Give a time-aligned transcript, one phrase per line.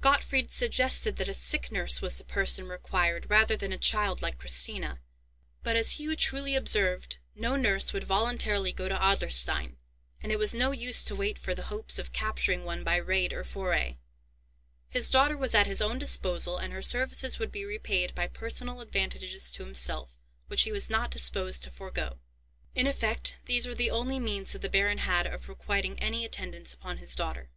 [0.00, 4.38] Gottfried suggested that a sick nurse was the person required rather than a child like
[4.38, 5.00] Christina;
[5.64, 9.78] but, as Hugh truly observed, no nurse would voluntarily go to Adlerstein,
[10.20, 13.32] and it was no use to wait for the hopes of capturing one by raid
[13.32, 13.96] or foray.
[14.90, 18.80] His daughter was at his own disposal, and her services would be repaid by personal
[18.80, 22.20] advantages to himself which he was not disposed to forego;
[22.76, 26.72] in effect these were the only means that the baron had of requiting any attendance
[26.72, 27.48] upon his daughter.